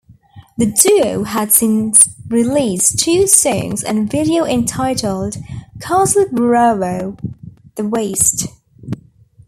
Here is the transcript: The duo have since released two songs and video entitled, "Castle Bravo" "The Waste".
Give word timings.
The 0.57 0.65
duo 0.65 1.25
have 1.25 1.51
since 1.51 2.09
released 2.27 2.97
two 2.97 3.27
songs 3.27 3.83
and 3.83 4.09
video 4.09 4.45
entitled, 4.45 5.37
"Castle 5.79 6.25
Bravo" 6.31 7.17
"The 7.75 7.87
Waste". 7.87 8.47